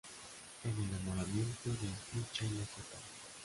El 0.63 0.71
enamoramiento 0.71 1.69
de 1.69 1.89
Michel 2.15 2.59
es 2.59 2.69
total. 2.69 3.01